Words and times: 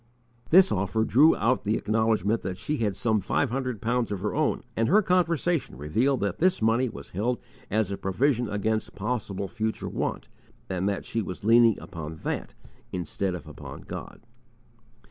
This 0.49 0.71
offer 0.71 1.03
drew 1.03 1.35
out 1.35 1.63
the 1.63 1.77
acknowledgment 1.77 2.41
that 2.41 2.57
she 2.57 2.77
had 2.77 2.95
some 2.95 3.21
five 3.21 3.51
hundred 3.51 3.83
pounds 3.83 4.11
of 4.11 4.21
her 4.21 4.33
own; 4.33 4.63
and 4.75 4.87
her 4.87 5.03
conversation 5.03 5.77
revealed 5.77 6.21
that 6.21 6.39
this 6.39 6.59
money 6.59 6.89
was 6.89 7.11
held 7.11 7.37
as 7.69 7.91
a 7.91 7.97
provision 7.97 8.49
against 8.49 8.95
possible 8.95 9.47
future 9.47 9.89
want, 9.89 10.27
and 10.67 10.89
that 10.89 11.05
she 11.05 11.21
was 11.21 11.43
leaning 11.43 11.79
upon 11.79 12.15
that 12.23 12.55
instead 12.91 13.35
of 13.35 13.47
upon 13.47 13.81
God. 13.81 14.21